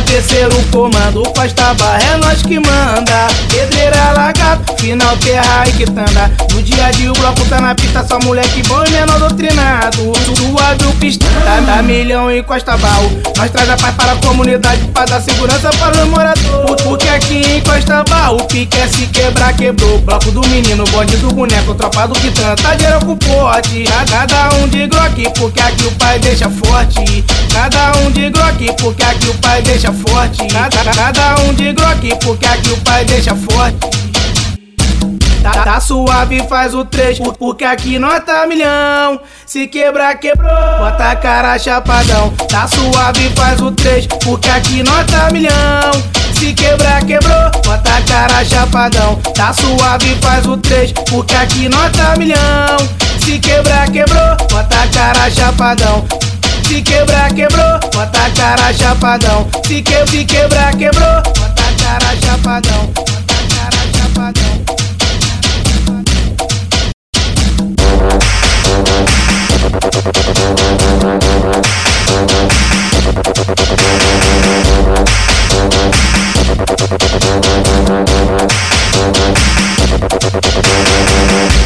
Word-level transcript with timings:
terceiro 0.00 0.54
comando, 0.70 1.22
Costa 1.34 1.74
Barra 1.74 2.00
é 2.02 2.16
nós 2.16 2.42
que 2.42 2.58
manda. 2.58 3.26
Pedreira 3.50 4.12
Lagarto, 4.16 4.74
final 4.80 5.16
terra 5.18 5.64
e 5.66 5.72
quitanda. 5.72 6.30
No 6.52 6.62
dia 6.62 6.90
dia 6.92 7.10
o 7.10 7.14
bloco 7.14 7.44
tá 7.46 7.60
na 7.60 7.74
pista, 7.74 8.06
só 8.06 8.18
moleque 8.20 8.62
bom 8.68 8.82
e 8.86 8.90
menor 8.90 9.18
doutrinado. 9.18 10.12
Suave 10.36 10.86
o 10.86 10.92
pista, 10.94 11.26
tá, 11.44 11.60
tá 11.66 11.82
milhão 11.82 12.30
e 12.30 12.42
Costa 12.42 12.76
Barro. 12.76 13.10
Nós 13.36 13.50
traz 13.50 13.68
a 13.68 13.76
paz 13.76 13.94
para 13.94 14.12
a 14.12 14.16
comunidade, 14.16 14.80
pra 14.94 15.04
dar 15.04 15.20
segurança 15.20 15.70
para 15.70 16.02
os 16.02 16.08
moradores. 16.08 16.71
Porque 16.82 17.08
aqui 17.08 17.42
em 17.56 17.60
Costa 17.60 18.04
Barro, 18.08 18.36
o 18.36 18.44
pique 18.44 18.76
é 18.76 18.86
se 18.86 19.06
quebrar, 19.06 19.54
quebrou. 19.54 19.98
Bloco 20.00 20.30
do 20.30 20.40
menino, 20.48 20.84
bonde 20.84 21.16
do 21.18 21.28
boneco, 21.32 21.74
tropa 21.74 22.08
do 22.08 22.14
quitanda, 22.14 22.56
tá 22.56 22.76
geral 22.76 23.00
com 23.00 23.16
pote. 23.16 23.84
Cada 24.10 24.54
um 24.56 24.68
de 24.68 24.86
groque, 24.86 25.30
porque 25.38 25.60
aqui 25.60 25.86
o 25.86 25.92
pai 25.92 26.18
deixa 26.18 26.50
forte. 26.50 27.24
Cada 27.52 27.98
um 28.00 28.10
de 28.10 28.30
groque, 28.30 28.72
porque 28.80 29.02
aqui 29.02 29.28
o 29.28 29.34
pai 29.34 29.62
deixa 29.62 29.92
forte. 29.92 30.46
Cada, 30.48 30.92
cada 30.92 31.42
um 31.42 31.54
de 31.54 31.72
groque, 31.72 32.14
porque 32.24 32.46
aqui 32.46 32.70
o 32.70 32.76
pai 32.78 33.04
deixa 33.04 33.34
forte. 33.34 34.02
Tá, 35.42 35.50
tá, 35.64 35.80
suave, 35.80 36.40
faz 36.48 36.72
o 36.72 36.84
três, 36.84 37.18
porque 37.18 37.64
aqui 37.64 37.98
nós 37.98 38.24
tá 38.24 38.46
milhão. 38.46 39.20
Se 39.44 39.66
quebrar, 39.66 40.14
quebrou, 40.14 40.48
bota 40.78 41.10
a 41.10 41.16
cara 41.16 41.58
chapadão. 41.58 42.30
Tá 42.48 42.68
suave, 42.68 43.28
faz 43.30 43.60
o 43.60 43.72
três, 43.72 44.06
porque 44.06 44.48
aqui 44.48 44.84
nós 44.84 45.04
tá 45.06 45.30
milhão. 45.32 46.11
Se 46.42 46.52
quebrar, 46.54 47.04
quebrou, 47.04 47.52
bota 47.64 47.98
a 47.98 48.02
cara 48.02 48.44
chapadão. 48.44 49.14
Tá 49.32 49.52
suave, 49.52 50.16
faz 50.20 50.44
o 50.44 50.56
três, 50.56 50.90
porque 51.08 51.36
aqui 51.36 51.68
nós 51.68 51.92
tá 51.92 52.16
milhão. 52.18 52.78
Se 53.20 53.38
quebrar, 53.38 53.88
quebrou, 53.88 54.36
bota 54.50 54.82
a 54.82 54.88
cara 54.88 55.30
chapadão. 55.30 56.04
Se 56.66 56.82
quebrar, 56.82 57.32
quebrou, 57.32 57.78
bota 57.94 58.26
a 58.26 58.30
cara 58.32 58.74
chapadão. 58.74 59.48
Se, 59.64 59.82
que, 59.82 60.04
se 60.08 60.24
quebrar, 60.24 60.74
quebrou, 60.74 61.22
bota 61.22 61.62
a 61.62 61.84
cara 61.84 62.16
chapadão. 62.20 63.11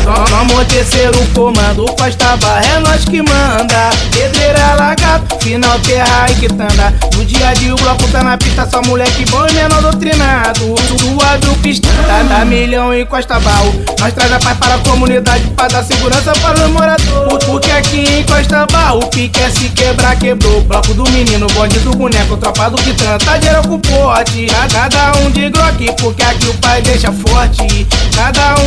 Vamos 0.07 0.65
terceiro 0.67 1.19
comando, 1.35 1.85
Costa 1.99 2.37
Barra 2.37 2.65
é 2.65 2.79
nós 2.79 3.05
que 3.05 3.21
manda. 3.21 3.91
Pedreira 4.13 4.75
Lagarto, 4.79 5.37
final 5.41 5.77
terra 5.81 6.27
e 6.31 6.35
quitanda. 6.37 6.95
No 7.17 7.25
dia 7.25 7.53
dia 7.55 7.75
o 7.75 7.77
bloco 7.77 8.07
tá 8.09 8.23
na 8.23 8.39
pista, 8.39 8.69
só 8.71 8.81
moleque 8.83 9.25
bom 9.29 9.45
e 9.49 9.53
menor 9.53 9.83
doutrinado. 9.83 10.61
Suave 10.61 11.49
o 11.49 11.57
pista, 11.57 11.89
tá, 12.07 12.25
tá 12.29 12.45
milhão 12.45 12.95
e 12.95 13.05
Costa 13.05 13.41
Barro. 13.41 13.75
Nós 13.99 14.15
traz 14.15 14.31
a 14.31 14.39
paz 14.39 14.57
para 14.59 14.77
a 14.77 14.79
comunidade, 14.79 15.45
pra 15.57 15.67
dar 15.67 15.83
segurança 15.83 16.33
para 16.35 16.65
os 16.65 16.71
moradores. 16.71 17.45
Porque 17.45 17.73
aqui 17.73 18.05
em 18.19 18.23
Costa 18.23 18.65
Barro, 18.71 19.01
o 19.01 19.07
pique 19.09 19.41
é 19.41 19.51
se 19.51 19.69
quebrar, 19.71 20.17
quebrou. 20.17 20.61
Bloco 20.63 20.95
do 20.95 21.03
menino, 21.11 21.49
bonde 21.49 21.81
do 21.81 21.91
boneco, 21.91 22.37
tropa 22.37 22.71
do 22.71 22.77
quitanda, 22.81 23.19
tá 23.19 23.41
geral 23.41 23.63
com 23.63 23.81
pote. 23.81 24.47
Cada 24.73 25.19
um 25.19 25.31
de 25.33 25.51
groque, 25.51 25.93
porque 26.01 26.23
aqui 26.23 26.47
o 26.47 26.55
pai 26.55 26.81
deixa 26.83 27.11
forte. 27.11 27.87
Cada 28.15 28.55
um 28.63 28.66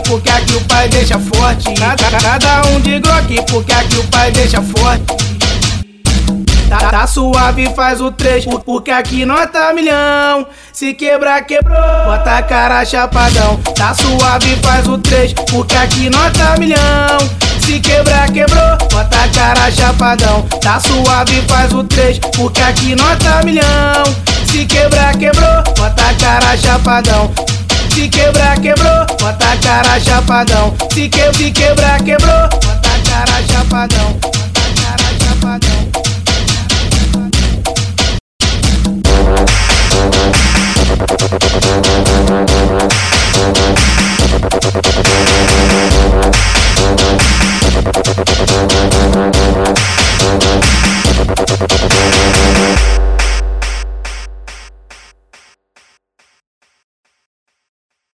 porque 0.00 0.30
aqui 0.30 0.54
o 0.54 0.60
pai 0.62 0.88
deixa 0.88 1.18
forte. 1.18 1.74
Cada, 1.74 2.10
cada 2.18 2.68
um 2.68 2.80
de 2.80 2.98
groque, 3.00 3.42
porque 3.50 3.72
aqui 3.72 3.96
o 3.96 4.04
pai 4.08 4.30
deixa 4.30 4.62
forte. 4.62 5.04
Tá, 6.68 6.78
tá, 6.88 7.06
suave, 7.06 7.68
faz 7.74 8.00
o 8.00 8.12
três, 8.12 8.44
porque 8.44 8.92
aqui 8.92 9.24
nós 9.24 9.50
tá 9.50 9.72
milhão. 9.72 10.46
Se 10.72 10.94
quebrar, 10.94 11.44
quebrou, 11.44 11.76
bota 12.04 12.36
a 12.36 12.42
cara 12.42 12.84
chapadão. 12.84 13.56
Tá 13.74 13.92
suave, 13.92 14.56
faz 14.62 14.86
o 14.86 14.96
três, 14.96 15.32
porque 15.32 15.74
aqui 15.74 16.08
nós 16.08 16.32
tá 16.32 16.56
milhão. 16.56 17.18
Se 17.58 17.80
quebrar, 17.80 18.30
quebrou, 18.30 18.78
bota 18.92 19.16
a 19.16 19.28
cara 19.28 19.70
chapadão. 19.72 20.42
Tá 20.62 20.78
suave, 20.78 21.42
faz 21.48 21.72
o 21.72 21.82
três, 21.82 22.18
porque 22.36 22.60
aqui 22.60 22.94
nós 22.94 23.18
tá 23.18 23.42
milhão. 23.42 24.04
Se 24.46 24.64
quebrar, 24.64 25.16
quebrou, 25.16 25.62
bota 25.76 26.08
a 26.08 26.14
cara 26.14 26.56
chapadão. 26.56 27.32
Se 27.92 28.08
quebrar, 28.08 28.58
quebrou, 28.60 29.06
cara 29.70 30.00
chapadão. 30.00 30.74
Se, 30.92 31.08
que, 31.08 31.32
se 31.34 31.52
quebrar, 31.52 32.02
quebrou, 32.02 32.48
bota 32.48 32.88
a 32.88 33.08
cara 33.08 33.42
chapadão. 33.46 34.39